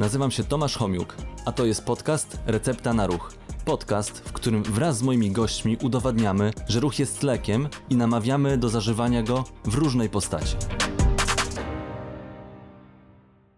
[0.00, 3.32] Nazywam się Tomasz Homiuk, a to jest podcast Recepta na Ruch.
[3.64, 8.68] Podcast, w którym wraz z moimi gośćmi udowadniamy, że ruch jest lekiem i namawiamy do
[8.68, 10.56] zażywania go w różnej postaci.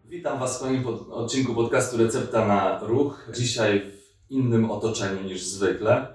[0.05, 3.30] Witam Was w kolejnym pod odcinku podcastu Recepta na Ruch.
[3.36, 6.06] Dzisiaj w innym otoczeniu niż zwykle.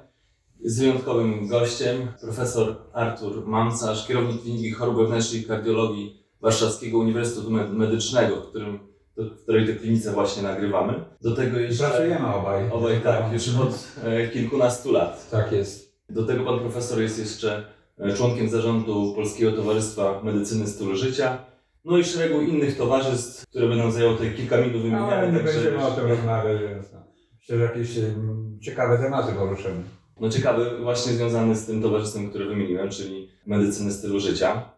[0.63, 8.35] Z wyjątkowym gościem profesor Artur Mamcarz, kierownik Kliniki Chorób Wewnętrznych i Kardiologii Warszawskiego Uniwersytetu Medycznego,
[8.41, 10.93] w, którym, w której to klinice właśnie nagrywamy.
[11.21, 11.83] Do tego jeszcze...
[11.83, 12.69] Pracujemy obaj.
[12.71, 15.29] Obaj tak, już od e, kilkunastu lat.
[15.29, 15.97] Tak jest.
[16.09, 17.63] Do tego pan profesor jest jeszcze
[17.99, 21.37] e, członkiem zarządu Polskiego Towarzystwa Medycyny Stylu Życia,
[21.85, 25.17] no i szeregu innych towarzystw, które będą zajęło tutaj kilka minut wymieniane.
[25.17, 26.99] Ale nie będziemy o tym rozmawiać, więc no.
[27.39, 29.83] myślę, że jakieś mm, ciekawe tematy poruszymy.
[30.19, 34.69] No ciekawy właśnie związany z tym towarzystwem, które wymieniłem, czyli medycyny stylu życia.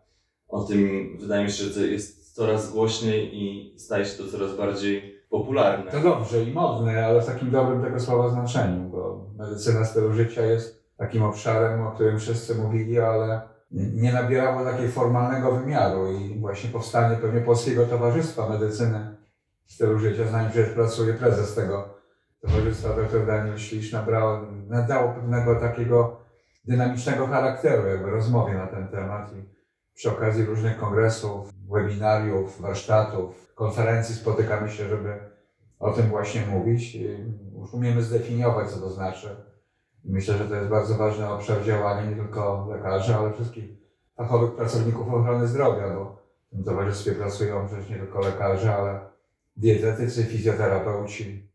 [0.48, 4.58] O tym wydaje mi się, że to jest coraz głośniej i staje się to coraz
[4.58, 5.92] bardziej popularne.
[5.92, 10.46] To dobrze i modne, ale w takim dobrym tego słowa znaczeniu, bo medycyna stylu życia
[10.46, 16.70] jest takim obszarem, o którym wszyscy mówili, ale nie nabierało takiego formalnego wymiaru i właśnie
[16.70, 19.18] powstanie pewnie Polskiego Towarzystwa Medycyny
[19.66, 21.90] Stylu Życia, zanim przecież pracuje prezes tego
[22.42, 26.18] Towarzystwa dr Daniel Ślisz, nabrało, nadało pewnego takiego
[26.66, 29.50] dynamicznego charakteru jakby rozmowie na ten temat i
[29.94, 35.20] przy okazji różnych kongresów, webinariów, warsztatów, konferencji spotykamy się, żeby
[35.80, 36.96] o tym właśnie mówić.
[37.60, 39.36] Już umiemy zdefiniować, co to znaczy.
[40.06, 43.70] Myślę, że to jest bardzo ważny obszar działania nie tylko lekarzy, ale wszystkich
[44.16, 49.00] fachowych pracowników ochrony zdrowia, bo w tym towarzystwie pracują przecież nie tylko lekarze, ale
[49.58, 51.50] dietetycy, fizjoterapeuci,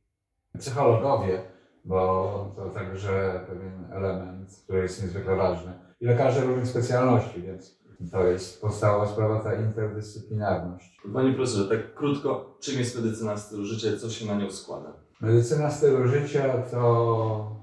[0.59, 1.43] psychologowie,
[1.85, 5.73] bo to także pewien element, który jest niezwykle ważny.
[6.01, 11.01] I lekarze różnych specjalności, więc to jest podstawowa sprawa, ta interdyscyplinarność.
[11.15, 14.93] Panie profesorze, tak krótko, czym jest medycyna stylu życia co się na nią składa?
[15.21, 17.57] Medycyna stylu życia to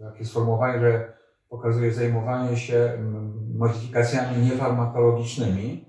[0.00, 1.12] takie sformułowanie, że
[1.48, 2.98] pokazuje zajmowanie się
[3.54, 5.84] modyfikacjami niefarmakologicznymi.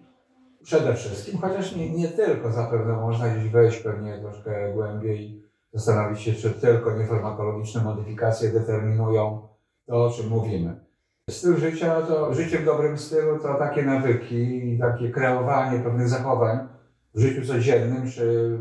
[0.64, 5.44] Przede wszystkim, chociaż nie, nie tylko, zapewne można gdzieś wejść pewnie troszkę głębiej
[5.74, 9.48] zastanowić się, czy tylko niefarmakologiczne modyfikacje determinują
[9.86, 10.86] to, o czym mówimy.
[11.30, 16.68] Styl życia to życie w dobrym stylu to takie nawyki takie kreowanie pewnych zachowań
[17.16, 18.58] w życiu codziennym czy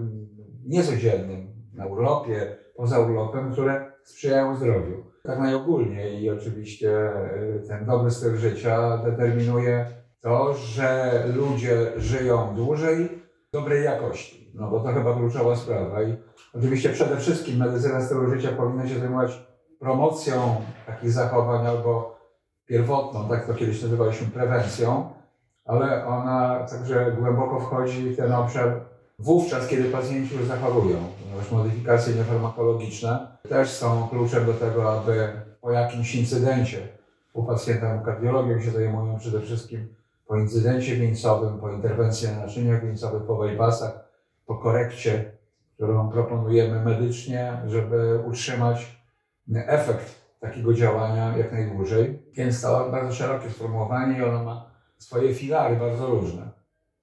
[0.66, 5.04] niecodziennym, na urlopie, poza urlopem, które sprzyjają zdrowiu.
[5.22, 7.12] Tak najogólniej i oczywiście
[7.64, 9.86] y, ten dobry styl życia determinuje
[10.20, 13.08] to, że ludzie żyją dłużej,
[13.52, 14.52] dobrej jakości.
[14.54, 16.02] No bo to chyba kluczowa sprawa.
[16.02, 16.16] I
[16.54, 19.46] oczywiście przede wszystkim medycyna stylu życia powinna się zajmować
[19.78, 22.21] promocją takich zachowań albo
[22.72, 25.10] pierwotną, tak to kiedyś nazywaliśmy prewencją,
[25.64, 28.80] ale ona także głęboko wchodzi w ten obszar
[29.18, 35.70] wówczas, kiedy pacjenci już zachowują, ponieważ modyfikacje niefarmakologiczne też są kluczem do tego, aby po
[35.70, 36.78] jakimś incydencie
[37.32, 39.94] u pacjenta kardiologii się zajmują przede wszystkim
[40.26, 43.92] po incydencie wieńcowym, po interwencji na naczyniach wieńcowych, po bypassach,
[44.46, 45.32] po korekcie,
[45.74, 49.02] którą proponujemy medycznie, żeby utrzymać
[49.66, 52.18] efekt takiego działania jak najdłużej.
[52.32, 56.50] Więc to bardzo szerokie sformułowanie i ono ma swoje filary bardzo różne.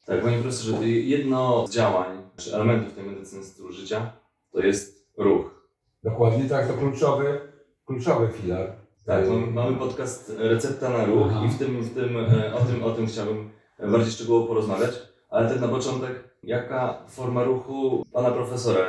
[0.05, 4.11] Tak, panie profesorze, jedno z działań, czy elementów tej medycyny stylu życia
[4.51, 5.69] to jest ruch.
[6.03, 7.39] Dokładnie tak, to kluczowy,
[7.85, 8.72] kluczowy filar.
[9.05, 11.45] Tak, mamy podcast Recepta na ruch Aha.
[11.45, 13.49] i w tym, w tym, e, o, tym, o tym chciałbym
[13.91, 14.91] bardziej szczegółowo porozmawiać.
[15.29, 18.79] Ale tak na początek, jaka forma ruchu pana profesora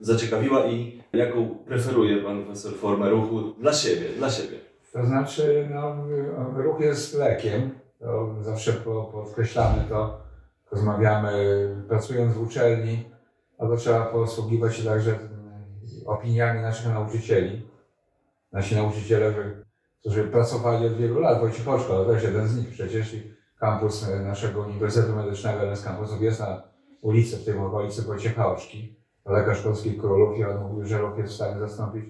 [0.00, 4.58] zaciekawiła i jaką preferuje pan profesor formę ruchu dla siebie, dla siebie?
[4.92, 5.96] To znaczy, no,
[6.56, 8.72] ruch jest lekiem, to zawsze
[9.12, 10.20] podkreślamy to,
[10.70, 13.04] rozmawiamy, pracując w uczelni,
[13.58, 15.18] a to trzeba posługiwać się także
[16.06, 17.68] opiniami naszych nauczycieli.
[18.52, 19.34] Nasi nauczyciele,
[20.00, 24.08] którzy pracowali od wielu lat, Wojciech Oczko, to też jeden z nich przecież i kampus
[24.24, 26.62] naszego Uniwersytetu Medycznego, jeden z kampusów jest na
[27.00, 28.97] ulicy w tej okolicy Wojciecha Oczki,
[29.28, 32.04] lekarz polskich królów i on mówił, że ruch jest w stanie zastąpić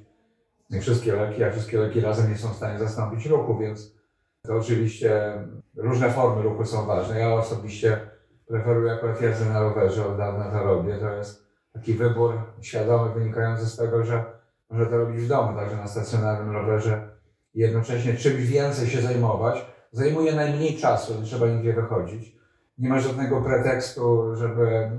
[0.81, 3.95] wszystkie leki, a wszystkie leki razem nie są w stanie zastąpić ruchu, więc
[4.43, 5.33] to oczywiście
[5.77, 7.19] różne formy ruchu są ważne.
[7.19, 8.01] Ja osobiście
[8.47, 10.99] preferuję akurat jazdę na rowerze, od dawna to robię.
[10.99, 14.25] To jest taki wybór świadomy, wynikający z tego, że
[14.71, 17.09] można to robić w domu, także na stacjonarnym rowerze
[17.55, 19.67] i jednocześnie czymś więcej się zajmować.
[19.93, 22.39] Zajmuje najmniej czasu, nie trzeba nigdzie wychodzić.
[22.79, 24.91] Nie ma żadnego pretekstu, żeby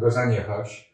[0.00, 0.91] go zaniechać.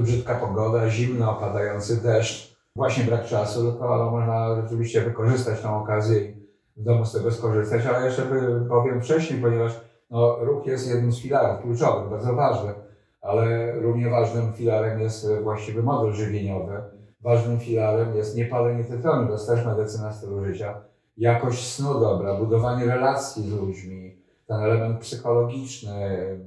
[0.00, 6.34] Brzydka pogoda, zimno, padający deszcz, właśnie brak czasu, tylko można rzeczywiście wykorzystać tą okazję i
[6.76, 7.86] w domu z tego skorzystać.
[7.86, 8.22] Ale jeszcze
[8.68, 9.80] powiem wcześniej, ponieważ
[10.10, 12.74] no, ruch jest jednym z filarów kluczowych, bardzo ważny,
[13.20, 16.82] ale równie ważnym filarem jest właściwy model żywieniowy.
[17.20, 20.74] Ważnym filarem jest niepalenie tytoniu, to jest też medycyna stylu życia.
[21.16, 24.16] Jakość snu dobra, budowanie relacji z ludźmi,
[24.46, 26.38] ten element psychologiczny,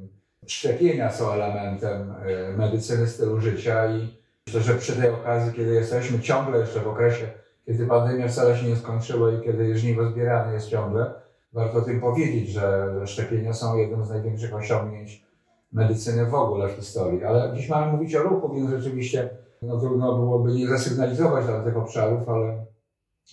[0.48, 4.08] szczepienia są elementem e, medycyny stylu życia i
[4.48, 7.28] myślę, że przy tej okazji, kiedy jesteśmy ciągle jeszcze w okresie,
[7.66, 11.12] kiedy pandemia wcale się nie skończyła i kiedy żniwo zbierane jest ciągle,
[11.54, 15.24] warto o tym powiedzieć, że szczepienia są jednym z największych osiągnięć
[15.72, 17.24] medycyny w ogóle w historii.
[17.24, 19.30] Ale dziś mamy mówić o ruchu, więc rzeczywiście
[19.62, 22.66] no, trudno byłoby nie zasygnalizować dla tych obszarów, ale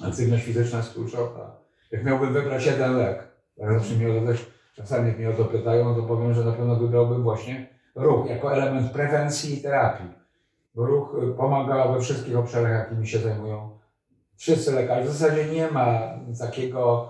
[0.05, 1.65] aktywność fizyczna jest kluczowa.
[1.91, 3.29] Jak miałbym wybrać jeden lek,
[3.59, 6.77] tak zawsze to też, czasami jak mnie o to pytają, to powiem, że na pewno
[6.77, 10.07] wybrałbym właśnie ruch jako element prewencji i terapii.
[10.75, 13.79] Bo ruch y, pomaga we wszystkich obszarach, jakimi się zajmują
[14.37, 15.09] wszyscy lekarze.
[15.09, 16.01] W zasadzie nie ma
[16.39, 17.09] takiego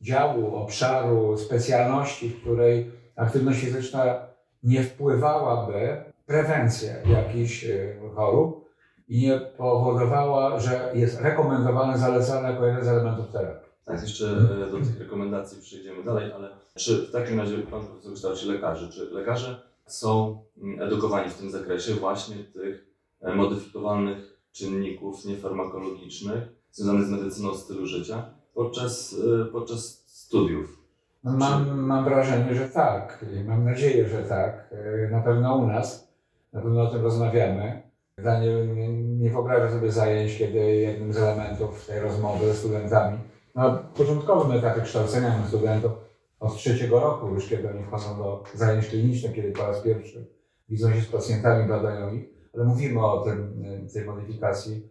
[0.00, 4.14] działu, obszaru, specjalności, w której aktywność fizyczna
[4.62, 8.66] nie wpływałaby w prewencję jakichś y, chorób
[9.08, 13.65] i nie powodowała, że jest rekomendowane, zalecane jako jeden z elementów terapii.
[13.86, 18.14] Tak, jeszcze e, do tych rekomendacji przejdziemy dalej, ale czy w takim razie Pan profesor
[18.14, 22.86] kształci lekarzy, czy lekarze są mm, edukowani w tym zakresie właśnie tych
[23.20, 26.42] e, modyfikowalnych czynników niefarmakologicznych
[26.72, 28.24] związanych z medycyną stylu życia
[28.54, 30.82] podczas, e, podczas studiów?
[31.24, 34.74] No, Mam, mam wrażenie, że tak i mam nadzieję, że tak.
[35.10, 36.08] Na pewno u nas,
[36.52, 37.82] na pewno o tym rozmawiamy.
[38.24, 43.18] Ja nie, wyobrażam sobie zajęć, kiedy jednym z elementów tej rozmowy ze studentami,
[43.56, 45.92] na początkowym etapie kształcenia studentów
[46.40, 50.26] od trzeciego roku, już kiedy oni wchodzą do zajęć klinicznych, kiedy po raz pierwszy
[50.68, 52.24] widzą się z pacjentami, badają ich,
[52.54, 54.88] ale mówimy o tym, y, tej modyfikacji.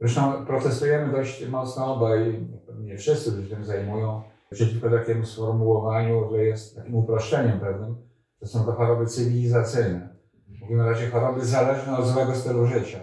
[0.00, 2.46] Zresztą protestujemy dość mocno obaj,
[2.78, 7.96] nie wszyscy którzy się tym zajmują, przeciwko takiemu sformułowaniu, że jest takim uproszczeniem pewnym,
[8.42, 10.16] że są to choroby cywilizacyjne.
[10.60, 12.98] Mówimy raczej choroby zależne od złego stylu życia,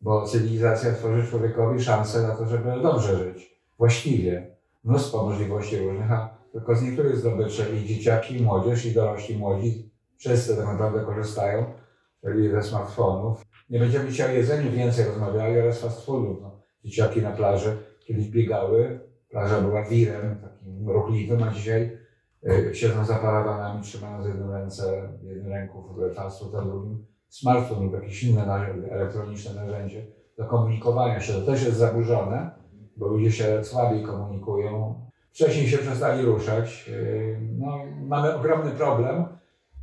[0.00, 4.58] bo cywilizacja tworzy człowiekowi szansę na to, żeby dobrze żyć, właściwie.
[4.84, 9.90] Mnóstwo możliwości różnych, a tylko z niektórych zdobyczy i dzieciaki, i młodzież, i dorośli, młodzi,
[10.16, 11.64] wszyscy tak naprawdę korzystają,
[12.22, 13.42] czyli ze smartfonów.
[13.70, 16.08] Nie będziemy dzisiaj o jedzeniu więcej rozmawiali, ale z fast.
[16.08, 21.98] No, dzieciaki na plaży kiedyś biegały, plaża była wirem takim ruchliwym, a dzisiaj
[22.50, 25.84] y, siedzą za parawanami, trzymają z jedną ręce, w jednym ręku
[26.14, 28.54] fast food, a drugim smartfon lub jakieś inne
[28.90, 30.06] elektroniczne narzędzie
[30.38, 31.32] do komunikowania się.
[31.32, 32.50] To też jest zaburzone,
[32.98, 34.94] bo ludzie się słabiej komunikują.
[35.30, 36.90] Wcześniej się przestali ruszać.
[36.94, 39.24] y, No, mamy ogromny problem,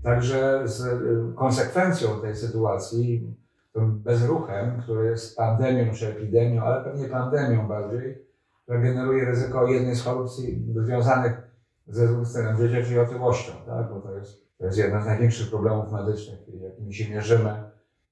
[0.03, 3.35] także z y, konsekwencją tej sytuacji,
[3.73, 8.25] tym bezruchem, który jest pandemią czy epidemią, ale pewnie pandemią bardziej,
[8.63, 10.29] która generuje ryzyko jednej z chorób
[10.75, 11.45] związanych
[11.88, 12.25] ze złym
[12.57, 13.89] życia, czyli otyłością, tak?
[13.89, 17.63] bo to jest, to jest jeden z największych problemów medycznych, jakimi się mierzymy,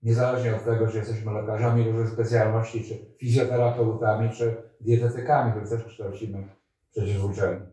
[0.04, 6.48] niezależnie od tego, czy jesteśmy lekarzami różnych specjalności, czy fizjoterapeutami, czy dietetykami, których też kształcimy
[6.92, 7.66] przecież w uczelni.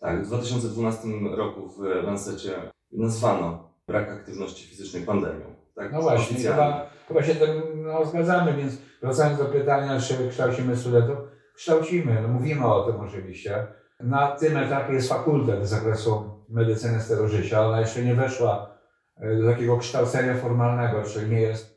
[0.00, 2.52] Tak, w 2012 roku w Lancecie
[2.92, 5.44] nazwano brak aktywności fizycznej pandemią.
[5.74, 10.76] Tak, No właśnie, chyba, chyba się tym no, zgadzamy, więc wracając do pytania, czy kształcimy
[10.76, 11.18] studentów,
[11.54, 13.66] kształcimy, no, mówimy o tym oczywiście.
[14.00, 17.66] Na tym etapie jest fakultet z zakresu medycyny stylu życia.
[17.66, 18.78] Ona jeszcze nie weszła
[19.16, 21.75] e, do takiego kształcenia formalnego, czyli nie jest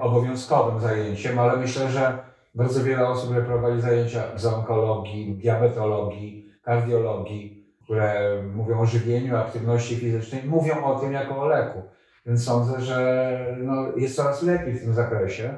[0.00, 2.18] obowiązkowym zajęciem, ale myślę, że
[2.54, 9.96] bardzo wiele osób, które prowadzi zajęcia z onkologii, diabetologii, kardiologii, które mówią o żywieniu, aktywności
[9.96, 11.82] fizycznej, mówią o tym jako o leku.
[12.26, 15.54] Więc sądzę, że no, jest coraz lepiej w tym zakresie.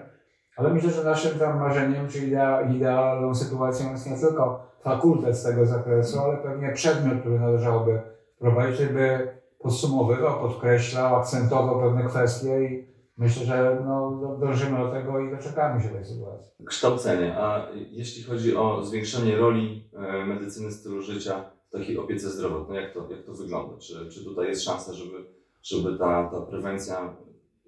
[0.56, 5.42] Ale myślę, że naszym tam marzeniem, czy idea, idealną sytuacją jest nie tylko fakultet z
[5.42, 8.00] tego zakresu, ale pewnie przedmiot, który należałoby
[8.36, 12.89] wprowadzić, żeby podsumowywał, podkreślał, akcentował pewne kwestie i
[13.20, 16.66] myślę, że no, dążymy do tego i doczekamy się tej sytuacji.
[16.66, 22.82] Kształcenie, a jeśli chodzi o zwiększenie roli e, medycyny stylu życia w takiej opiece zdrowotnej,
[22.82, 23.78] jak to, jak to wygląda?
[23.78, 25.24] Czy, czy tutaj jest szansa, żeby,
[25.62, 27.16] żeby ta, ta prewencja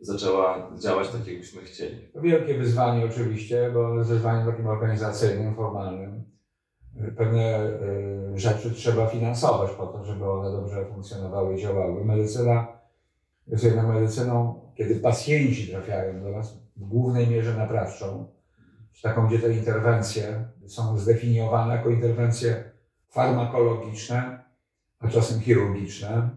[0.00, 2.08] zaczęła działać tak, jakbyśmy chcieli?
[2.12, 6.24] To wielkie wyzwanie oczywiście, bo jest wyzwaniem takim organizacyjnym, formalnym.
[7.16, 7.70] Pewne
[8.34, 12.04] y, rzeczy trzeba finansować po to, żeby one dobrze funkcjonowały i działały.
[12.04, 12.71] Medycyna
[13.62, 18.26] jednak medycyną, kiedy pacjenci trafiają do nas w głównej mierze naprawczą,
[19.02, 22.64] taką, gdzie te interwencje są zdefiniowane jako interwencje
[23.08, 24.44] farmakologiczne,
[24.98, 26.30] a czasem chirurgiczne,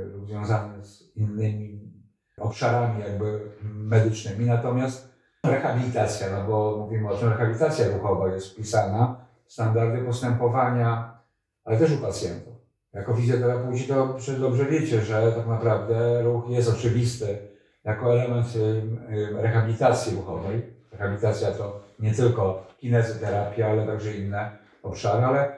[0.00, 1.92] y, lub związane z innymi
[2.38, 4.46] obszarami jakby medycznymi.
[4.46, 5.12] Natomiast
[5.46, 11.18] rehabilitacja, no bo mówimy o tym, rehabilitacja ruchowa jest wpisana w standardy postępowania,
[11.64, 12.51] ale też u pacjentów.
[12.94, 17.38] Jako fizjoterapeuci to dobrze wiecie, że tak naprawdę ruch jest oczywisty
[17.84, 18.46] jako element
[19.32, 20.62] rehabilitacji ruchowej.
[20.92, 24.50] Rehabilitacja to nie tylko kinezoterapia, ale także inne
[24.82, 25.52] obszary, ale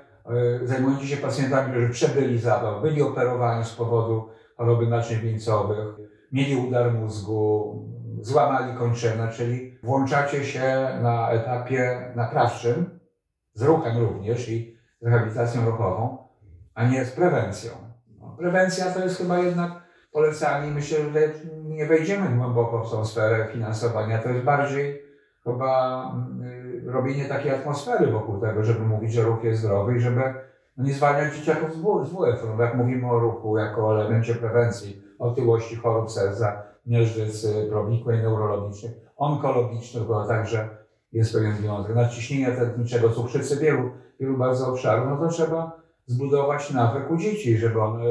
[0.63, 5.89] y, zajmujący się pacjentami, którzy przebyli zawał, byli operowani z powodu choroby naczyń wieńcowych,
[6.33, 7.83] mieli udar mózgu,
[8.21, 12.99] złamali kończynę, czyli włączacie się na etapie naprawczym,
[13.55, 16.24] z ruchem również i z rehabilitacją ruchową,
[16.75, 17.71] a nie z prewencją.
[18.21, 19.71] No, prewencja to jest chyba jednak
[20.13, 20.71] polecanie.
[20.71, 21.21] Myślę, że
[21.65, 24.19] nie wejdziemy głęboko w tą sferę finansowania.
[24.19, 25.03] To jest bardziej
[25.45, 26.05] chyba
[26.87, 30.35] y, robienie takiej atmosfery wokół tego, żeby mówić, że ruch jest zdrowy i żeby
[30.77, 32.47] no, nie zwalniać dzieciaków z WF.
[32.57, 40.05] No, jak mówimy o ruchu jako elemencie prewencji otyłości, chorób serca, miażdżycy, problemów neurologicznych, onkologicznych,
[40.05, 40.69] bo także
[41.13, 43.91] jest pewien związek, nadciśnienia tętniczego, cukrzycy, wielu,
[44.21, 48.05] wielu bardzo obszarów, no to trzeba zbudować nawyk u dzieci, żeby one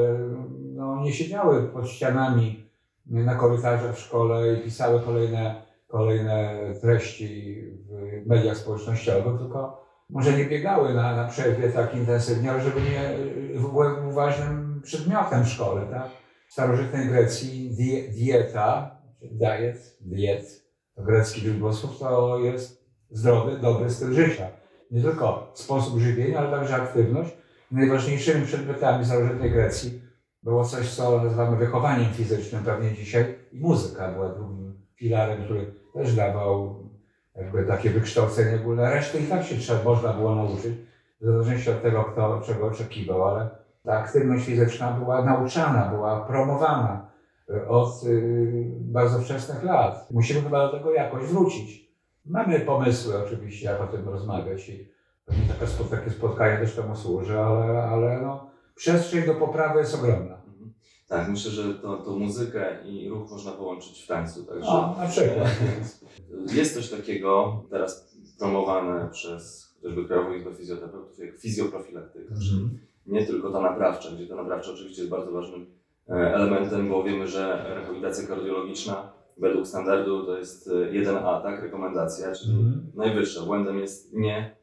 [0.74, 2.64] no, nie siedziały pod ścianami
[3.06, 10.44] na korytarzach w szkole i pisały kolejne, kolejne treści w mediach społecznościowych, tylko może nie
[10.44, 13.14] biegały na, na przerwie tak intensywnie, ale żeby nie
[13.60, 15.86] były ważnym przedmiotem w szkole.
[15.90, 16.08] Tak?
[16.48, 24.12] W starożytnej Grecji die, dieta, diet, diet, to grecki źródłosłów, to jest zdrowy, dobry styl
[24.12, 24.48] życia.
[24.90, 27.43] Nie tylko sposób żywienia, ale także aktywność.
[27.74, 30.02] Najważniejszymi przedmiotami starożytnej Grecji
[30.42, 36.14] było coś, co nazywamy wychowaniem fizycznym pewnie dzisiaj i muzyka była drugim filarem, który też
[36.14, 36.76] dawał
[37.36, 38.90] jakby takie wykształcenie ogólne.
[38.90, 40.74] Reszty i tak się trzeba, można było nauczyć,
[41.20, 43.50] w zależności od tego, kto czego oczekiwał, ale
[43.84, 47.10] ta aktywność fizyczna była nauczana, była promowana
[47.50, 50.10] y, od y, bardzo wczesnych lat.
[50.10, 51.90] Musimy chyba do tego jakoś wrócić.
[52.26, 54.93] Mamy pomysły oczywiście, jak o tym rozmawiać i
[55.26, 59.94] pewnie takie, spo- takie spotkanie też temu służy, ale, ale no, przestrzeń do poprawy jest
[59.94, 60.34] ogromna.
[60.48, 60.72] Mhm.
[61.08, 64.44] Tak, myślę, że to, to muzykę i ruch można połączyć w tańcu.
[64.44, 65.48] Także No, na przykład.
[66.58, 72.34] jest coś takiego teraz promowane przez chociażby Krajową Izbę Fizjoterapeutów jak fizjoprofilaktyka.
[72.34, 72.68] czyli
[73.06, 75.66] Nie tylko ta naprawcza, gdzie ta naprawcza oczywiście jest bardzo ważnym
[76.08, 81.62] e, elementem, bo wiemy, że rehabilitacja kardiologiczna według standardu to jest e, 1A, tak?
[81.62, 82.90] Rekomendacja, czyli Mhm.
[82.94, 83.42] najwyższa.
[83.42, 84.56] Błędem jest nie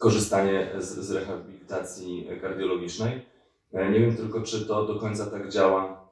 [0.00, 3.26] korzystanie z, z rehabilitacji kardiologicznej.
[3.72, 6.10] E, Nie wiem tylko, czy to do końca tak działa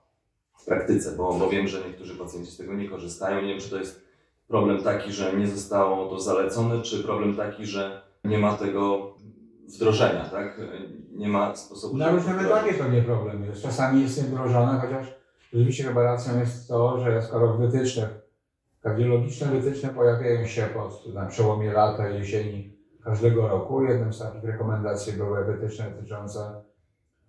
[0.59, 3.43] w praktyce, bo, bo wiem, że niektórzy pacjenci z tego nie korzystają.
[3.43, 4.05] Nie wiem, czy to jest
[4.49, 9.15] problem taki, że nie zostało to zalecone, czy problem taki, że nie ma tego
[9.69, 10.61] wdrożenia, tak?
[11.13, 12.45] Nie ma sposobu, Na wdrożyć.
[12.47, 13.63] etapie pewnie problem jest.
[13.63, 15.07] Czasami jest niewdrożone, chociaż
[15.53, 18.09] rzeczywiście chyba racją jest to, że skoro w wytycznych,
[18.83, 22.78] kardiologiczne wytyczne pojawiają się pod, na przełomie lata i jesieni
[23.09, 26.63] każdego roku, jednym z takich rekomendacji były wytyczne dotyczące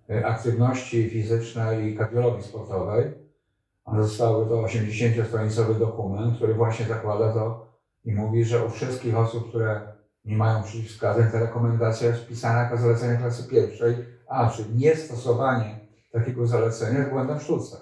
[0.09, 3.05] y, aktywności fizycznej i kardiologii sportowej.
[3.99, 7.67] Zostały to 80-stronicowy dokument, który właśnie zakłada to
[8.05, 9.81] i mówi, że u wszystkich osób, które
[10.25, 13.95] nie mają przeciwwskazań, ta rekomendacja jest wpisana jako zalecenie klasy pierwszej,
[14.27, 15.79] a czyli niestosowanie
[16.11, 17.77] takiego zalecenia jest błędem sztuce.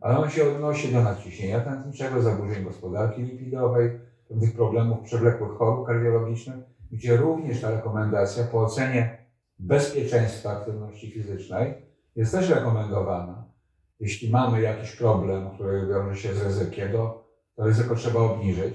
[0.00, 6.77] Ale on się odnosi do nadciśnienia tętniczego, zaburzeń gospodarki lipidowej, pewnych problemów przewlekłych chorób kardiologicznych,
[6.92, 9.26] gdzie również ta rekomendacja po ocenie
[9.58, 11.74] bezpieczeństwa aktywności fizycznej
[12.16, 13.44] jest też rekomendowana.
[14.00, 17.28] Jeśli mamy jakiś problem, który wiąże się z ryzykiem, to
[17.58, 18.74] to ryzyko trzeba obniżyć.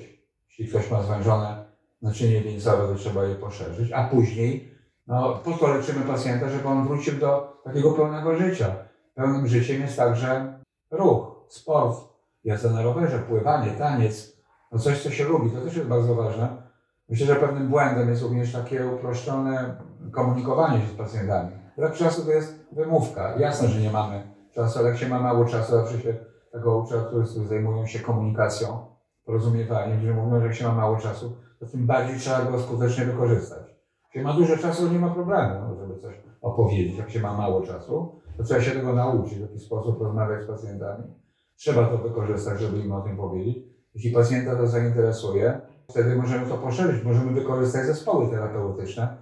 [0.49, 1.65] Jeśli ktoś ma zwężone
[2.01, 4.73] naczynie wieńcowe, to trzeba je poszerzyć, a później
[5.07, 8.75] no, po to leczymy pacjenta, żeby on wrócił do takiego pełnego życia.
[9.15, 10.59] Pełnym życiem jest także
[10.91, 11.99] ruch, sport,
[12.43, 14.37] jazda na rowerze, pływanie, taniec,
[14.71, 16.62] no coś, co się lubi, to też jest bardzo ważne.
[17.09, 19.75] Myślę, że pewnym błędem jest również takie uproszczone
[20.11, 21.51] komunikowanie się z pacjentami.
[21.77, 23.35] Brak czasu to jest wymówka.
[23.39, 26.13] Jasne, że nie mamy czasu, ale jak się ma mało czasu, zawsze się
[26.51, 28.85] tego uczę, którzy zajmują się komunikacją,
[29.25, 33.05] porozumiewaniem, że mówią, że jak się ma mało czasu, to tym bardziej trzeba go skutecznie
[33.05, 33.67] wykorzystać.
[34.03, 36.97] Jak się ma dużo czasu, nie ma problemu, no, żeby coś opowiedzieć.
[36.97, 40.47] Jak się ma mało czasu, to trzeba się tego nauczyć, w jaki sposób rozmawiać z
[40.47, 41.03] pacjentami.
[41.55, 43.57] Trzeba to wykorzystać, żeby im o tym powiedzieć.
[43.95, 45.61] Jeśli pacjenta to zainteresuje,
[45.93, 49.17] wtedy możemy to poszerzyć, możemy wykorzystać zespoły terapeutyczne.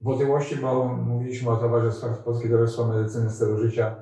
[0.00, 3.94] W otyłości, bo mówiliśmy o towarzystwach, Polskie Towarzystwo Medycyny Stylu Życia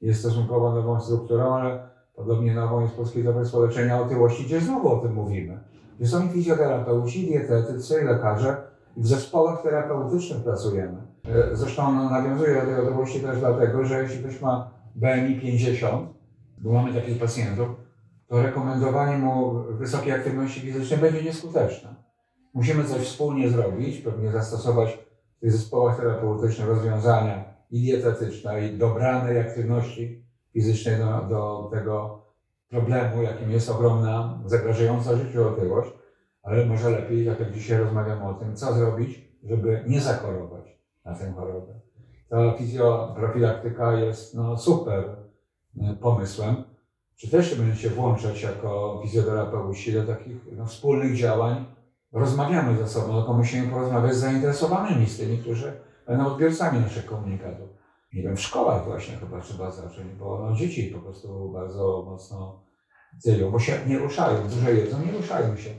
[0.00, 4.98] jest stosunkowo nową strukturą, ale podobnie nową jest Polskie Towarzystwo Leczenia Otyłości, gdzie znowu o
[4.98, 5.60] tym mówimy.
[5.98, 8.56] Gdzie są i fizjoterapeuci, i dietetycy, i lekarze,
[8.96, 10.98] i w zespołach terapeutycznych pracujemy.
[11.28, 16.08] E, Zresztą no, nawiązuję do tej otyłości też dlatego, że jeśli ktoś ma BMI 50,
[16.58, 17.68] bo mamy takich pacjentów,
[18.28, 21.94] to rekomendowanie mu wysokiej aktywności fizycznej będzie nieskuteczne.
[22.54, 24.98] Musimy coś wspólnie zrobić, pewnie zastosować
[25.36, 32.24] w tych zespołach terapeutycznych rozwiązania i dietetyczne, i dobranej aktywności fizycznej do, do tego
[32.68, 35.90] problemu, jakim jest ogromna, zagrażająca życiu otyłość,
[36.42, 41.14] ale może lepiej, tak jak dzisiaj rozmawiamy o tym, co zrobić, żeby nie zachorować na
[41.14, 41.80] tę chorobę.
[42.28, 45.16] Ta fizjoprofilaktyka jest no, super
[45.76, 46.64] y, pomysłem.
[47.16, 51.64] Czy też się będziecie włączać jako fizjoterapeuci do takich no, wspólnych działań?
[52.12, 55.72] Rozmawiamy ze sobą, tylko musimy porozmawiać z zainteresowanymi, z tymi, którzy
[56.06, 57.68] będą odbiorcami naszych komunikatów.
[58.12, 62.64] Nie wiem, w szkołach właśnie chyba trzeba zacząć, bo no, dzieci po prostu bardzo mocno
[63.18, 65.70] cylią, bo się nie ruszają, dużo jedzą, nie ruszają się.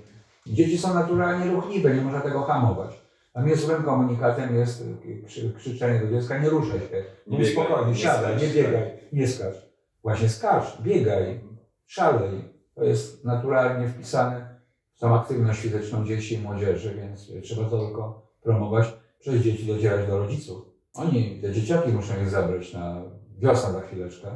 [0.46, 3.06] Dzieci są naturalnie ruchliwe, nie można tego hamować.
[3.34, 4.84] A mnie złym komunikatem jest
[5.28, 9.65] krzy, krzyczenie do dziecka, nie ruszaj się, Nie spokojnie, nie siadaj, nie biegaj, nie skacz.
[10.06, 11.40] Właśnie skacz, biegaj,
[11.86, 12.32] szalej.
[12.76, 14.60] To jest naturalnie wpisane
[14.96, 18.94] w tą aktywność fizyczną dzieci i młodzieży, więc trzeba to tylko promować.
[19.20, 20.66] Przez dzieci docierać do rodziców.
[20.94, 23.02] Oni, te dzieciaki muszą je zabrać na
[23.38, 24.28] wiosnę za chwileczkę.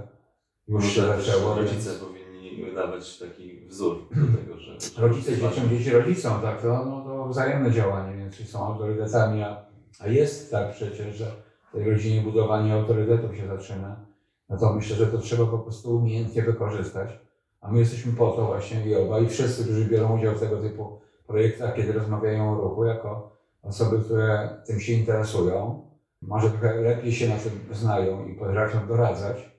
[0.67, 1.55] Już się Może zaczęło.
[1.55, 4.77] rodzice więc- powinni dawać taki wzór do tego, że...
[5.01, 9.65] Rodzice dzieciom, dzieci rodzicom, tak, to, no, to wzajemne działanie, więc są autorytetami, a,
[9.99, 11.25] a jest tak przecież, że
[11.69, 14.08] w tej rodzinie budowanie autorytetów się zaczyna,
[14.49, 17.19] no to myślę, że to trzeba po prostu umiejętnie wykorzystać,
[17.61, 20.61] a my jesteśmy po to właśnie i oba, i wszyscy, którzy biorą udział w tego
[20.61, 25.85] typu projektach, kiedy rozmawiają o ruchu, jako osoby, które tym się interesują,
[26.21, 29.51] może trochę lepiej się na tym znają i potrafią doradzać,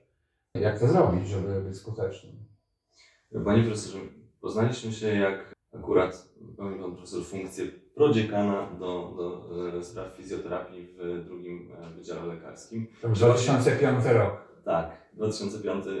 [0.53, 2.33] jak to zrobić, żeby być skutecznym.
[3.45, 3.97] Panie profesorze,
[4.41, 11.25] poznaliśmy się jak akurat pełnił pan profesor funkcję prodziekana do, do e, spraw fizjoterapii w
[11.25, 12.87] drugim e, Wydziale Lekarskim.
[13.01, 14.50] To był 2005 rok.
[14.65, 15.85] Tak, 2005.
[15.87, 15.91] e,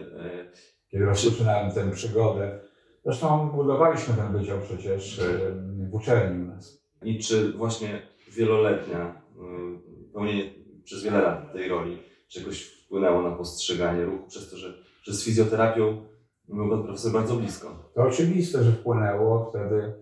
[0.87, 2.59] kiedy rozpoczynałem tę przygodę.
[3.05, 5.23] Zresztą budowaliśmy ten wydział przecież e,
[5.89, 6.81] w uczelni u nas.
[7.03, 8.01] I czy właśnie
[8.31, 9.21] wieloletnia,
[10.13, 10.53] pełnienie
[10.83, 15.13] przez wiele lat tej roli, czy jakoś wpłynęło na postrzeganie ruchu przez to, że, że
[15.13, 16.05] z fizjoterapią
[16.47, 17.91] był pan profesor bardzo blisko?
[17.95, 19.93] To oczywiste, że wpłynęło wtedy,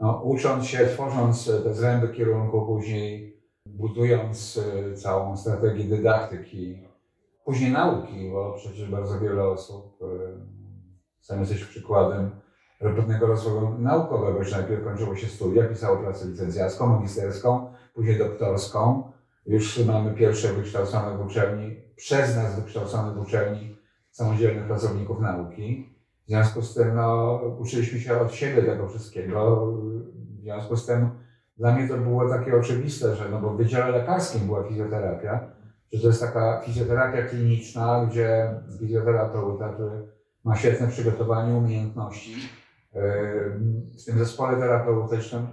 [0.00, 6.82] no, ucząc się, tworząc te zręby kierunku, później budując e, całą strategię dydaktyki,
[7.46, 10.06] później nauki, bo przecież bardzo wiele osób, e,
[11.20, 12.30] sam jesteś przykładem
[12.78, 19.12] pewnego rozwoju naukowego, że najpierw kończyło się studia, pisało pracę licencjacką, magisterską, później doktorską.
[19.46, 23.76] Już mamy pierwsze wykształcone w uczelni, przez nas wykształcone w uczelni
[24.10, 25.96] samodzielnych pracowników nauki.
[26.24, 29.66] W związku z tym no, uczyliśmy się od siebie tego wszystkiego.
[30.38, 31.10] W związku z tym
[31.56, 35.55] dla mnie to było takie oczywiste, że no bo w Wydziale Lekarskim była fizjoterapia,
[35.92, 40.08] że to jest taka fizjoterapia kliniczna, gdzie fizjoterapeuta, który
[40.44, 42.34] ma świetne przygotowanie, umiejętności,
[42.94, 43.00] yy,
[43.98, 45.46] w tym zespole terapeutycznym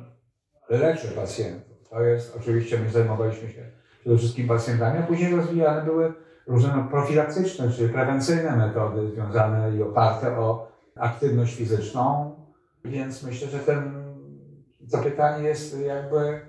[0.70, 1.90] leczy pacjentów.
[1.90, 6.14] To jest, oczywiście my zajmowaliśmy się przede wszystkim pacjentami, a później rozwijane były
[6.48, 12.36] różne profilaktyczne, czyli prewencyjne metody związane i oparte o aktywność fizyczną,
[12.86, 14.04] więc myślę, że ten,
[14.92, 16.42] to pytanie jest jakby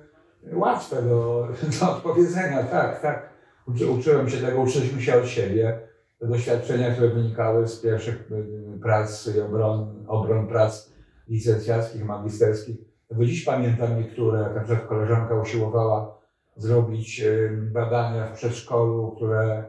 [0.53, 1.49] łatwe do,
[1.81, 2.63] do odpowiedzenia.
[2.63, 3.34] Tak, tak.
[3.67, 5.81] Uczy, uczyłem się tego, uczyliśmy się od siebie.
[6.19, 10.93] Te doświadczenia, które wynikały z pierwszych y, prac i obron, obron prac
[11.29, 12.77] licencjackich, magisterskich.
[13.11, 16.19] Do dziś pamiętam niektóre, na przykład koleżanka usiłowała
[16.57, 19.65] zrobić y, badania w przedszkolu, które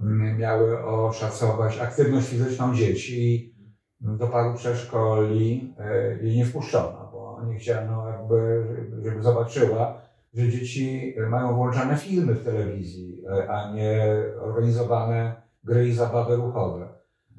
[0.00, 3.52] mm, miały oszacować aktywność fizyczną dzieci.
[4.00, 5.74] Do paru przedszkoli
[6.20, 8.66] y, jej nie wpuszczono, bo nie chciano jakby,
[9.04, 10.05] żeby zobaczyła,
[10.36, 14.06] że dzieci mają włączane filmy w telewizji, y, a nie
[14.40, 16.88] organizowane gry i zabawy ruchowe.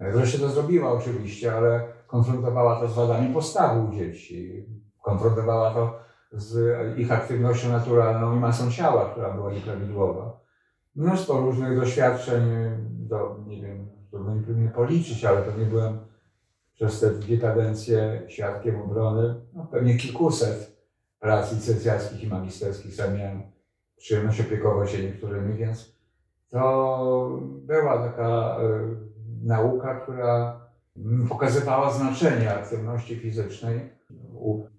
[0.01, 4.65] Y, Wreszcie to zrobiła oczywiście, ale konfrontowała to z wadaniem postawy u dzieci.
[5.01, 5.99] Konfrontowała to
[6.31, 10.39] z ich aktywnością naturalną i masą ciała, która była nieprawidłowa.
[10.95, 12.43] Mnóstwo różnych doświadczeń,
[12.89, 15.99] do, nie wiem, trudno mi pewnie policzyć, ale pewnie byłem
[16.73, 20.66] przez te dwie kadencje świadkiem obrony, no, pewnie kilkuset
[21.19, 22.95] prac licencjackich i magisterskich.
[22.95, 23.41] Sam miałem
[23.97, 25.97] przyjemność opiekować się niektórymi, więc
[26.49, 28.95] to była taka y,
[29.43, 30.62] nauka, która
[31.30, 33.89] pokazywała znaczenie aktywności fizycznej,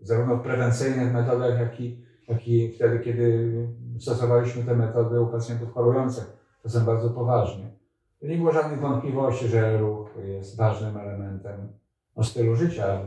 [0.00, 3.52] zarówno w prewencyjnych metodach, jak i, jak i wtedy, kiedy
[3.98, 7.70] stosowaliśmy te metody u pacjentów chorujących, czasem bardzo poważnie.
[8.22, 11.68] Nie było żadnych wątpliwości, że ruch jest ważnym elementem
[12.22, 13.00] stylu życia,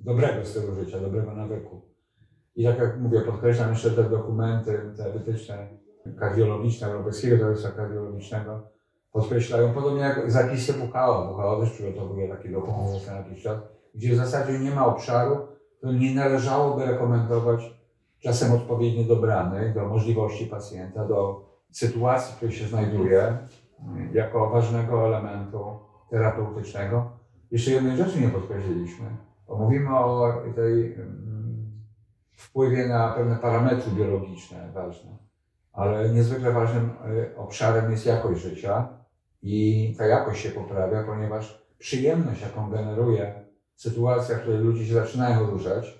[0.00, 1.87] dobrego stylu życia, dobrego nawyku.
[2.58, 5.68] I tak jak mówię, podkreślam jeszcze te dokumenty, te wytyczne
[6.18, 8.62] kardiologiczne, Europejskiego Towarzystwa Kardiologicznego,
[9.12, 11.36] podkreślają, podobnie jak zapisy WHO.
[11.36, 13.58] WHO też przygotowuje taki dokument na jakiś czas,
[13.94, 15.36] gdzie w zasadzie nie ma obszaru,
[15.80, 17.78] to nie należałoby rekomendować
[18.18, 23.38] czasem odpowiednio dobranych do możliwości pacjenta, do sytuacji, w której się znajduje,
[24.12, 25.78] jako ważnego elementu
[26.10, 27.10] terapeutycznego,
[27.50, 29.06] jeszcze jednej rzeczy nie podkreśliliśmy,
[29.48, 30.96] bo mówimy o tej
[32.38, 35.10] wpływie na pewne parametry biologiczne ważne,
[35.72, 38.88] ale niezwykle ważnym y, obszarem jest jakość życia
[39.42, 45.50] i ta jakość się poprawia, ponieważ przyjemność, jaką generuje sytuacja, w której ludzie się zaczynają
[45.50, 45.98] ruszać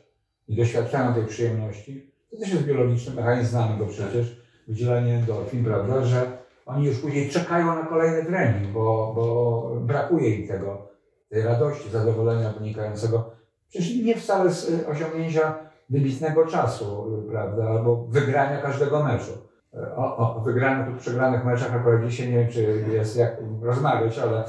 [0.49, 6.05] i doświadczają tej przyjemności, to też jest biologiczny mechanizm, znamy go przecież, wydzielanie endorfin, prawda,
[6.05, 10.89] że oni już później czekają na kolejny trening, bo, bo brakuje im tego,
[11.29, 13.31] tej radości, zadowolenia wynikającego.
[13.69, 19.33] Przecież nie wcale z y, osiągnięcia wybitnego czasu, prawda, albo wygrania każdego meczu.
[19.97, 24.45] O, o wygranych lub przegranych meczach akurat dzisiaj nie wiem, czy jest jak rozmawiać, ale,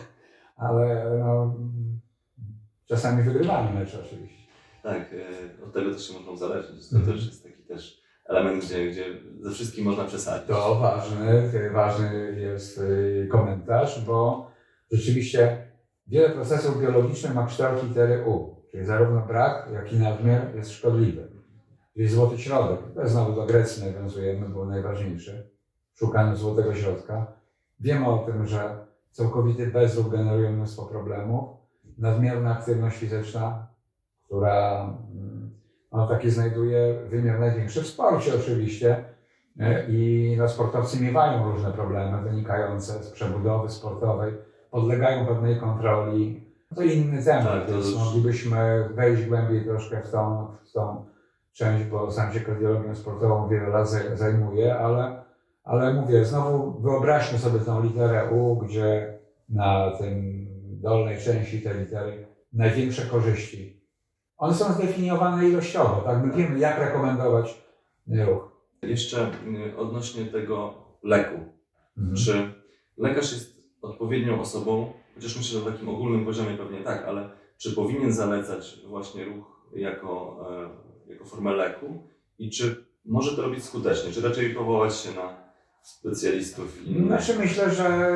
[0.66, 1.54] ale no,
[2.86, 4.42] czasami wygrywamy mecze oczywiście.
[4.82, 4.96] Tak,
[5.60, 6.88] e, od tego też się można uzależnić.
[6.88, 7.16] To Mhm.
[7.16, 9.04] też jest taki też element, gdzie, gdzie
[9.40, 10.48] ze wszystkim można przesadzić.
[10.48, 14.50] To ważny, ważny jest y, komentarz, bo
[14.92, 15.66] rzeczywiście
[16.06, 21.28] wiele procesów biologicznych ma kształt litery U, czyli zarówno brak, jak i nadmiar jest szkodliwy.
[21.94, 25.50] Czyli złoty środek, to znowu do Grecji nawiązujemy, był najważniejszy,
[25.94, 27.26] szukaniu złotego środka.
[27.80, 31.50] Wiemy o tym, że całkowity bezruch generuje mnóstwo problemów.
[31.98, 33.66] Nadmierna aktywność fizyczna,
[34.24, 34.86] która
[35.92, 39.04] no, taki znajduje wymiar największy w sporcie oczywiście,
[39.60, 44.34] E, I no, sportowcy miewają różne problemy wynikające z przebudowy sportowej,
[44.70, 46.51] podlegają pewnej kontroli.
[46.74, 51.04] To inny temat, Tak, to już- moglibyśmy wejść głębiej troszkę w tą, w tą
[51.52, 55.22] część, bo sam się kardiologią sportową wiele lat zaj- zajmuję, ale,
[55.64, 60.46] ale mówię, znowu wyobraźmy sobie tą literę U, gdzie na tym
[60.80, 63.82] dolnej części tej litery największe korzyści.
[64.36, 66.24] One są zdefiniowane ilościowo, tak?
[66.24, 67.62] My wiemy, jak rekomendować
[68.26, 68.52] ruch.
[68.82, 69.30] Jeszcze
[69.72, 71.34] y, odnośnie tego leku.
[71.98, 72.16] Mhm.
[72.16, 72.52] Czy
[72.96, 77.72] lekarz jest odpowiednią osobą, chociaż myślę, że na takim ogólnym poziomie pewnie tak, ale czy
[77.72, 80.40] powinien zalecać właśnie ruch jako,
[81.06, 82.06] e, jako formę leku
[82.38, 85.42] i czy może to robić skutecznie, czy raczej powołać się na
[85.82, 87.06] specjalistów innych?
[87.06, 88.10] Znaczy myślę, że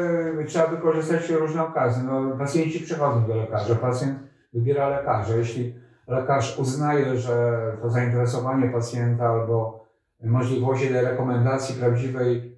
[0.47, 2.03] trzeba wykorzystać różne okazje.
[2.03, 4.19] No, pacjenci przychodzą do lekarza, pacjent
[4.53, 5.37] wybiera lekarza.
[5.37, 5.75] Jeśli
[6.09, 9.87] lekarz uznaje, że to zainteresowanie pacjenta albo
[10.25, 12.56] możliwości tej rekomendacji prawdziwej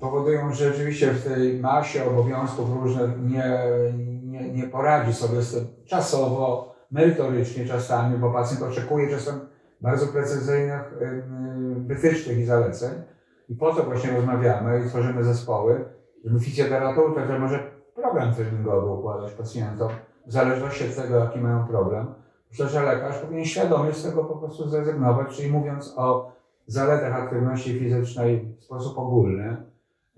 [0.00, 3.58] powodują, że rzeczywiście w tej masie obowiązków różnych nie,
[4.22, 9.40] nie, nie poradzi sobie z tym czasowo, merytorycznie czasami, bo pacjent oczekuje czasem
[9.80, 11.22] bardzo precyzyjnych y, y,
[11.80, 12.90] wytycznych i zaleceń.
[13.48, 15.84] I po to właśnie rozmawiamy i tworzymy zespoły,
[16.24, 19.88] żeby fizjoterapeuta, który może program treningowy układać pacjentom,
[20.26, 22.14] w zależności od tego, jaki mają problem.
[22.50, 26.35] Myślę, że lekarz powinien świadomie z tego po prostu zrezygnować, czyli mówiąc o
[26.72, 29.56] zaletach aktywności fizycznej w sposób ogólny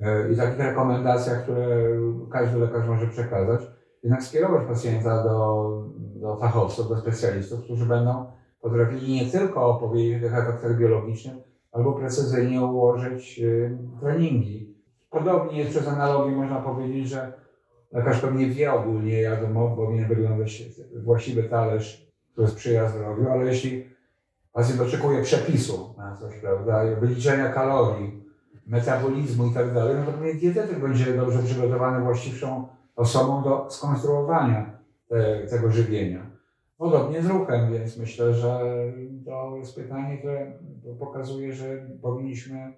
[0.00, 1.66] yy, i takich rekomendacjach, które
[2.32, 3.61] każdy lekarz może przekazać,
[4.02, 8.26] jednak skierować pacjenta do, do fachowców, do specjalistów, którzy będą
[8.61, 11.37] potrafili nie tylko opowiedzieć o tych efektach biologicznych,
[11.72, 14.74] albo precyzyjnie ułożyć y, treningi.
[15.11, 17.32] Podobnie jest przez analogię można powiedzieć, że
[17.92, 19.40] lekarz pewnie wie ogólnie, jak
[19.76, 20.62] powinien wyglądać
[21.04, 23.97] właściwy talerz, który sprzyja zdrowiu, ale jeśli
[24.59, 28.25] pacjent oczekuje przepisu na coś, prawda, wyliczenia kalorii,
[28.66, 32.66] metabolizmu i tak dalej, no to pewnie dietetyk będzie dobrze przygotowany, właściwszą
[32.97, 36.27] osobą do skonstruowania te, tego żywienia.
[36.79, 38.61] Podobnie z ruchem, więc myślę, że
[39.25, 40.53] to jest pytanie, które
[40.99, 42.73] pokazuje, że powinniśmy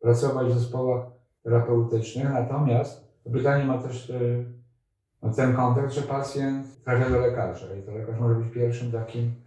[0.00, 1.06] pracować w zespołach
[1.42, 2.32] terapeutycznych.
[2.32, 4.12] Natomiast to pytanie ma też
[5.22, 9.43] no, ten kontekst, że pacjent trafia do lekarza i to lekarz może być pierwszym takim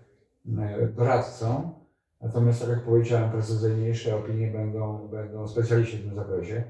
[0.95, 1.73] doradcą.
[2.21, 6.63] Natomiast, tak jak powiedziałem, precyzyjniejsze opinie będą, będą specjaliści w tym zakresie.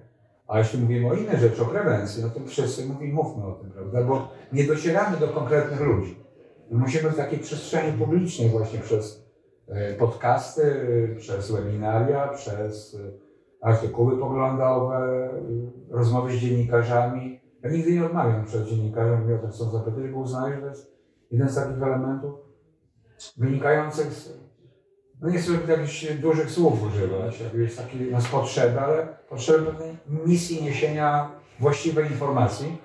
[0.47, 3.71] A jeśli mówimy o innej rzeczy, o prewencji, no to wszyscy mówimy, mówmy o tym,
[3.71, 4.03] prawda?
[4.03, 6.15] Bo nie docieramy do konkretnych ludzi.
[6.71, 9.27] My musimy w takiej przestrzeni publicznej właśnie przez
[9.67, 10.63] e, podcasty,
[11.13, 13.11] e, przez webinaria, przez e,
[13.61, 15.29] artykuły poglądowe, e,
[15.91, 17.39] rozmowy z dziennikarzami.
[17.63, 20.67] Ja nigdy nie odmawiam przed dziennikarzem, mnie o to chcą zapytać, bo uznaję, że to
[20.67, 20.97] jest
[21.31, 22.46] jeden z takich elementów
[23.37, 24.39] wynikających z,
[25.21, 29.97] no nie chcę jakichś dużych słów używać, jak jest taki nas potrzeby, ale potrzeby pewnej
[30.25, 32.77] misji niesienia właściwej informacji,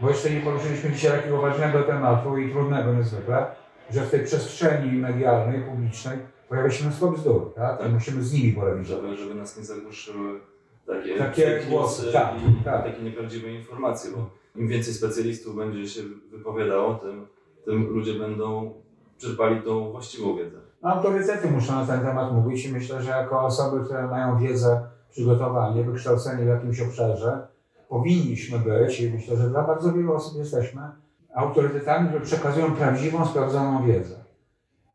[0.00, 3.46] bo jeszcze nie poruszyliśmy dzisiaj takiego ważnego tematu i trudnego niezwykle,
[3.90, 7.80] że w tej przestrzeni medialnej, publicznej pojawia się mnóstwo bzdur, tak?
[7.80, 7.92] I Tak.
[7.92, 9.02] musimy z nimi polemizować.
[9.04, 10.40] żeby, żeby nas nie zagłuszyły
[10.86, 12.84] takie, Takie głosy, tak, i tak.
[12.84, 17.26] takie nieprawdziwe informacje, bo im więcej specjalistów będzie się wypowiadało, tym,
[17.64, 18.74] tym ludzie będą
[19.18, 20.58] czerpali tą właściwą wiedzę.
[20.82, 24.80] No, Autorytety muszą na ten temat mówić i myślę, że jako osoby, które mają wiedzę,
[25.10, 27.46] przygotowanie, wykształcenie w jakimś obszarze,
[27.88, 30.82] powinniśmy być i myślę, że dla bardzo wielu osób jesteśmy
[31.34, 34.14] autorytetami, które przekazują prawdziwą, sprawdzoną wiedzę.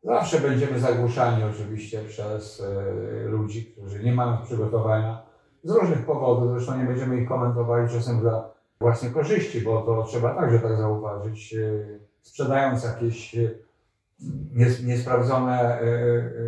[0.03, 5.21] Zawsze będziemy zagłuszani oczywiście przez e, ludzi, którzy nie mają przygotowania
[5.63, 10.35] z różnych powodów, zresztą nie będziemy ich komentowali czasem dla własnej korzyści, bo to trzeba
[10.35, 11.59] także tak zauważyć, e,
[12.21, 13.51] sprzedając jakieś nies-
[14.83, 15.83] niesprawdzone e,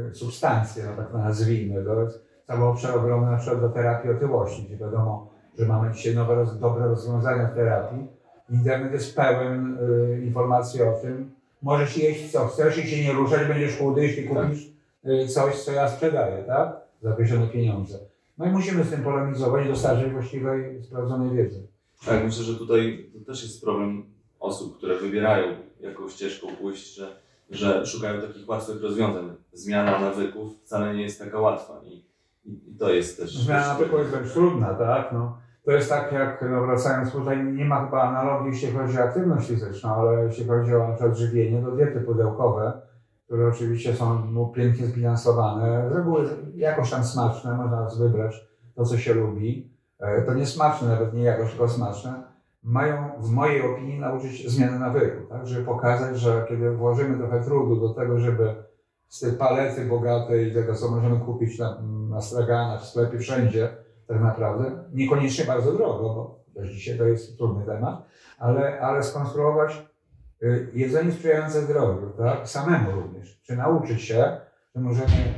[0.09, 1.83] e, substancje, no tak to nazwijmy.
[1.83, 6.15] To jest cały obszar ogromny na przykład do terapii otyłości, gdzie wiadomo, że mamy dzisiaj
[6.15, 8.07] nowe, dobre rozwiązania w terapii.
[8.49, 11.31] Internet jest pełen e, informacji o tym.
[11.61, 15.71] Możesz jeść co chcesz i się nie ruszać, będziesz chudy, jeśli kupisz e, coś, co
[15.71, 16.77] ja sprzedaję, tak?
[17.01, 17.99] Za określone pieniądze.
[18.37, 21.67] No i musimy z tym polemizować i dostarczyć właściwej, sprawdzonej wiedzy.
[22.05, 24.05] Tak, myślę, że tutaj to też jest problem
[24.39, 27.15] osób, które wybierają jaką ścieżką pójść, że,
[27.49, 29.35] że szukają takich łatwych rozwiązań.
[29.53, 32.05] Zmiana nawyków wcale nie jest taka łatwa i,
[32.45, 33.37] i, to jest też...
[33.37, 35.11] Zmiana nawyku jest dość trudna, tak?
[35.13, 39.03] No, to jest tak jak, no wracając tutaj, nie ma chyba analogii, jeśli chodzi o
[39.03, 42.81] aktywność fizyczną, ale jeśli chodzi o na przykład żywienie, to diety pudełkowe,
[43.25, 48.97] które oczywiście są no, pięknie zbilansowane, z reguły jakoś tam smaczne, można wybrać to, co
[48.97, 49.75] się lubi.
[49.99, 52.23] E, To nie smaczne, nawet nie jakoś, tylko smaczne.
[52.65, 55.47] Mają w mojej opinii nauczyć zmiany nawyku, tak?
[55.47, 58.55] żeby pokazać, że kiedy włożymy trochę trudu do tego, żeby
[59.07, 63.69] z tej palety bogatej, tego co możemy kupić na, na straganach, w sklepie, wszędzie,
[64.07, 68.05] tak naprawdę, niekoniecznie bardzo drogo, bo też dzisiaj to jest trudny temat,
[68.37, 69.85] ale, ale skonstruować
[70.43, 72.49] y, jedzenie sprzyjające zdrowiu, tak?
[72.49, 73.41] samemu również.
[73.43, 74.37] Czy nauczyć się,
[74.75, 75.33] że możemy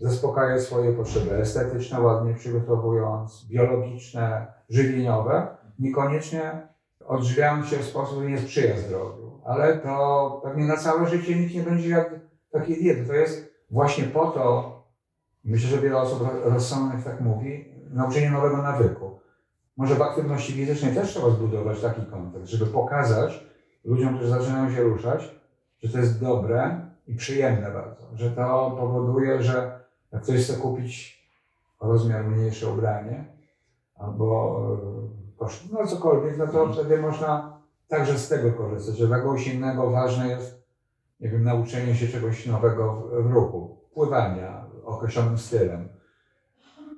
[0.00, 5.46] zaspokajać swoje potrzeby estetyczne, ładnie przygotowując, biologiczne, żywieniowe,
[5.78, 6.68] niekoniecznie
[7.10, 9.40] odżywiając się w sposób, który nie sprzyja zdrowiu.
[9.44, 12.10] Ale to pewnie na całe życie nikt nie będzie jadł
[12.52, 13.06] takiej diety.
[13.06, 14.76] To jest właśnie po to,
[15.44, 19.20] myślę, że wiele osób ro- rozsądnych tak mówi, nauczenie nowego nawyku.
[19.76, 23.44] Może w aktywności fizycznej też trzeba zbudować taki kontekst, żeby pokazać
[23.84, 25.34] ludziom, którzy zaczynają się ruszać,
[25.82, 28.02] że to jest dobre i przyjemne bardzo.
[28.14, 29.80] Że to powoduje, że
[30.12, 31.20] jak ktoś chce kupić
[31.80, 33.24] rozmiar mniejsze ubranie
[33.94, 34.60] albo
[35.40, 38.96] e, koszt, no cokolwiek, no to wtedy można także z tego korzystać.
[38.96, 40.62] Że dla kogoś innego ważne jest,
[41.20, 45.88] nie wiem, nauczenie się czegoś nowego w, w ruchu, pływania określonym stylem.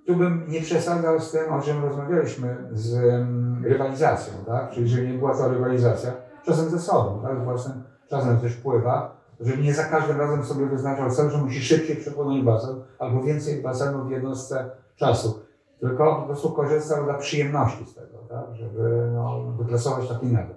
[0.07, 4.71] Tu bym nie przesadzał z tym, o czym rozmawialiśmy, z mm, rywalizacją, tak?
[4.71, 6.13] Czyli żeby nie była to rywalizacja,
[6.45, 7.45] czasem ze sobą, tak?
[7.45, 11.97] Własnym czasem też pływa, żeby nie za każdym razem sobie wyznaczał cel, że musi szybciej
[11.97, 15.41] przepłynąć basen, albo więcej basenów w jednostce czasu.
[15.83, 18.57] Tylko po prostu korzystał dla przyjemności z tego, tak?
[18.57, 20.57] Żeby no, wypracować taki nawyk.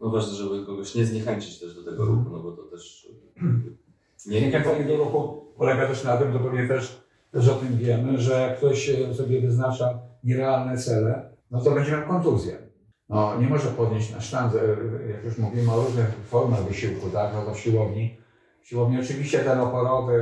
[0.00, 3.08] No ważne, żeby kogoś nie zniechęcić też do tego ruchu, no bo to też...
[4.26, 8.40] Nie, do ruchu polega też na tym, to pewnie też, też o tym wiemy, że
[8.40, 12.58] jak ktoś e, sobie wyznacza nierealne cele, no to będzie miał kontuzję.
[13.08, 17.34] No, nie może podnieść na sztandze, e, jak już mówimy o różnych formach wysiłku, tak,
[17.34, 18.16] no to w siłowni.
[18.62, 20.14] W siłowni oczywiście ten oporowy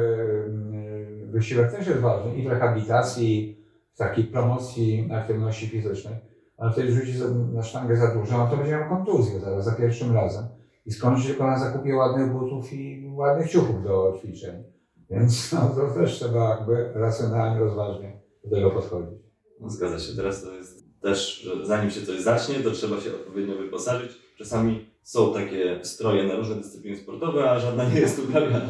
[0.48, 3.61] mm, wysiłek też jest ważny i w rehabilitacji,
[3.94, 6.14] w takiej promocji aktywności fizycznej,
[6.56, 7.12] ale ktoś rzuci
[7.52, 10.44] na sztangę za dużo, no to będzie miał kontuzję zaraz, za pierwszym razem.
[10.86, 14.64] I skończy tylko na zakupie ładnych butów i ładnych ciuchów do ćwiczeń.
[15.10, 19.20] Więc no, to też trzeba jakby racjonalnie, rozważnie do tego podchodzić.
[19.60, 20.16] No, zgadza się.
[20.16, 24.12] Teraz to jest też, że zanim się coś zacznie, to trzeba się odpowiednio wyposażyć.
[24.38, 28.68] Czasami są takie stroje na różne dyscypliny sportowe, a żadna nie jest uprawiana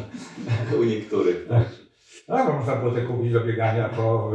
[0.79, 1.47] u niektórych.
[1.47, 1.69] Tak?
[2.27, 4.31] Bo można było te kupić do biegania po,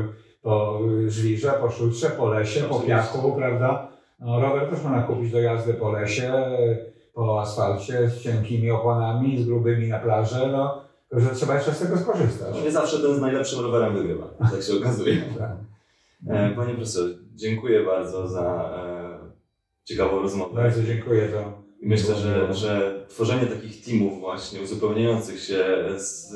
[0.49, 3.89] po żwirze, po szutrze, po lesie, po piachu, prawda?
[4.21, 6.33] No, rower też można kupić do jazdy po lesie,
[7.15, 11.99] po asfalcie, z cienkimi oponami, z grubymi na plaży, no, że trzeba jeszcze z tego
[11.99, 12.55] skorzystać.
[12.57, 15.17] No, nie zawsze ten z najlepszym rowerem wygrywa, tak się okazuje.
[15.39, 15.57] Tak.
[16.29, 19.19] E, Panie profesorze, dziękuję bardzo za e,
[19.85, 20.63] ciekawą rozmowę.
[20.63, 25.65] Bardzo dziękuję za myślę, że, że tworzenie takich teamów właśnie uzupełniających się,
[25.97, 26.31] z,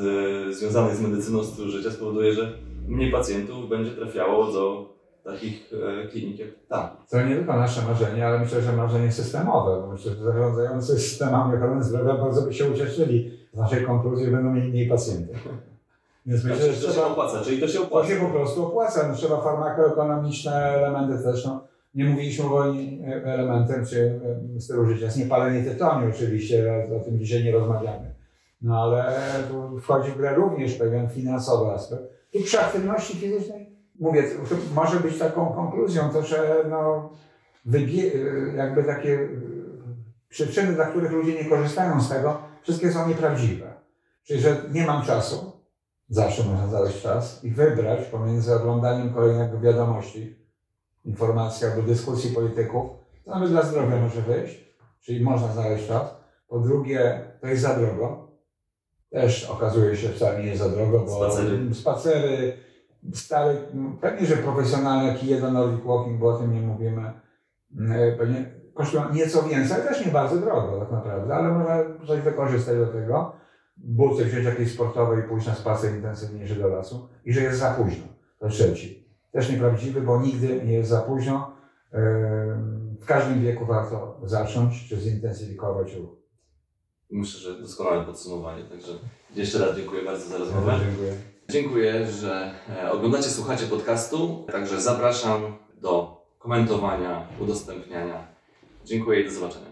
[0.57, 2.53] związanych z medycyną stylu życia spowoduje, że
[2.89, 4.93] mniej pacjentów będzie trafiało do
[5.25, 5.71] takich
[6.05, 6.97] e, klinik jak ta.
[7.11, 9.81] To nie tylko nasze marzenie, ale myślę, że marzenie systemowe.
[9.81, 14.51] Bo myślę, że zarządzający systemami ochrony zdrowia bardzo by się ucieszyli z naszej konkluzji, będą
[14.53, 15.37] mieli mniej pacjentów.
[16.27, 18.09] Więc myślę, Znaczy, że to się trzeba, opłaca, czyli to się to opłaca.
[18.09, 19.09] się po prostu opłaca.
[19.09, 21.45] No, trzeba farmakoekonomiczne elementy też.
[21.45, 21.65] No.
[21.95, 22.75] Nie mówiliśmy o
[23.25, 24.21] elementem czy
[24.59, 25.05] stylu życia.
[25.05, 28.15] Jest niepalenie tytoniu oczywiście, o tym dzisiaj nie rozmawiamy.
[28.63, 32.03] No ale tu wchodzi w grę również pewien finansowy aspekt.
[32.33, 37.11] Tu przy aktywności fizycznej, mówię, to może być taką konkluzją to, że no,
[38.57, 39.29] jakby takie
[40.29, 43.73] przyczyny, dla których ludzie nie korzystają z tego, wszystkie są nieprawdziwe.
[44.25, 45.53] Czyli, że nie mam czasu,
[46.09, 50.42] zawsze można znaleźć czas i wybrać pomiędzy oglądaniem kolejnego wiadomości,
[51.05, 52.91] informacji albo dyskusji polityków,
[53.25, 54.65] to nawet dla zdrowia może wyjść,
[55.01, 58.33] czyli można znaleźć czas, Po drugie, to jest za drogo.
[59.11, 61.75] Też okazuje się, wcale nie jest za drogo, bo Spacery.
[61.75, 62.53] spacery
[63.15, 63.55] stare,
[64.01, 67.13] pewnie, że profesjonalne kije do Nordic Walking, bo o tym nie mówimy,
[67.91, 72.21] e, pewnie kosztują nieco więcej, ale też nie bardzo drogo tak naprawdę, ale można coś
[72.21, 73.33] wykorzystać do tego,
[73.77, 77.71] buty wziąć jakieś sportowe i pójść na spacer intensywniejszy do lasu i że jest za
[77.71, 78.05] późno.
[78.39, 79.02] To trzeci.
[79.33, 81.53] Też nieprawdziwy, bo nigdy nie jest za późno.
[83.01, 86.11] W każdym wieku warto zacząć czy zintensyfikować ruch.
[87.11, 88.93] Myślę, że doskonałe podsumowanie, także
[89.35, 90.81] jeszcze raz dziękuję bardzo za rozmowę.
[90.87, 91.13] Dziękuję.
[91.51, 98.27] Dziękuję, że e, oglądacie, słuchacie podcastu, także zapraszam do komentowania, udostępniania.
[98.85, 99.72] Dziękuję i do zobaczenia.